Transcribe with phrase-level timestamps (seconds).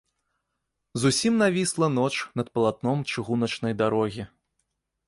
[1.01, 4.23] Зусім навісла ноч над палатном чыгуначнай дарогі.